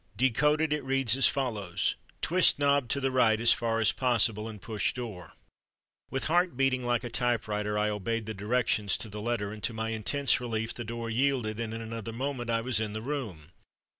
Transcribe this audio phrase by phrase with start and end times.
[0.15, 4.59] De coded, it reads as follows—Twist knob to the right as far as possible and
[4.59, 5.33] push door.
[6.09, 9.73] With heart beating like a typewriter I obeyed the directions to the letter, and to
[9.73, 13.51] my intense relief the door yielded and in another moment I was in the room!